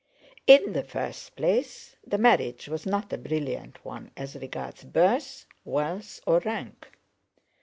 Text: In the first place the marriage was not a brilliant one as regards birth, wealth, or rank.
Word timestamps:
In 0.47 0.73
the 0.73 0.81
first 0.81 1.35
place 1.35 1.95
the 2.03 2.17
marriage 2.17 2.67
was 2.67 2.87
not 2.87 3.13
a 3.13 3.19
brilliant 3.19 3.85
one 3.85 4.09
as 4.17 4.33
regards 4.35 4.83
birth, 4.83 5.45
wealth, 5.63 6.19
or 6.25 6.39
rank. 6.39 6.87